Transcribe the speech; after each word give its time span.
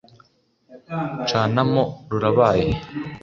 canamo 1.29 1.83
rurabaye 2.09 2.71